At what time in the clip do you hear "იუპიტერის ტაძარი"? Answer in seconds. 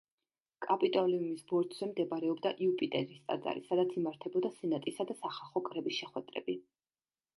2.67-3.63